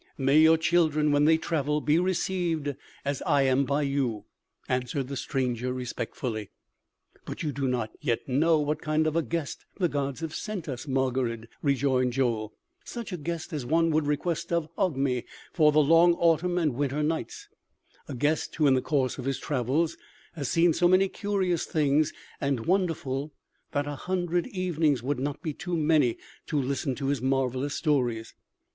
"May 0.17 0.39
your 0.39 0.57
children 0.57 1.11
when 1.11 1.25
they 1.25 1.37
travel, 1.37 1.79
be 1.79 1.99
received 1.99 2.73
as 3.05 3.21
I 3.21 3.43
am 3.43 3.65
by 3.65 3.83
you," 3.83 4.25
answered 4.67 5.09
the 5.09 5.15
stranger 5.15 5.71
respectfully. 5.71 6.49
"But 7.23 7.43
you 7.43 7.51
do 7.51 7.67
not 7.67 7.91
yet 8.01 8.27
know 8.27 8.57
what 8.57 8.81
kind 8.81 9.05
of 9.05 9.15
a 9.15 9.21
guest 9.21 9.63
the 9.77 9.87
gods 9.87 10.21
have 10.21 10.33
sent 10.33 10.67
us, 10.67 10.87
Margarid," 10.87 11.49
rejoined 11.61 12.13
Joel; 12.13 12.51
"such 12.83 13.11
a 13.13 13.17
guest 13.17 13.53
as 13.53 13.63
one 13.63 13.91
would 13.91 14.07
request 14.07 14.51
of 14.51 14.69
Ogmi 14.75 15.23
for 15.53 15.71
the 15.71 15.77
long 15.83 16.15
autumn 16.15 16.57
and 16.57 16.73
winter 16.73 17.03
nights; 17.03 17.47
a 18.07 18.15
guest 18.15 18.55
who 18.55 18.65
in 18.65 18.73
the 18.73 18.81
course 18.81 19.19
of 19.19 19.25
his 19.25 19.37
travels 19.37 19.97
has 20.33 20.49
seen 20.49 20.73
so 20.73 20.87
many 20.87 21.09
curious 21.09 21.65
things 21.67 22.11
and 22.39 22.65
wonderful 22.65 23.35
that 23.71 23.85
a 23.85 23.97
hundred 23.97 24.47
evenings 24.47 25.03
would 25.03 25.19
not 25.19 25.43
be 25.43 25.53
too 25.53 25.77
many 25.77 26.17
to 26.47 26.59
listen 26.59 26.95
to 26.95 27.09
his 27.09 27.21
marvelous 27.21 27.75
stories." 27.75 28.33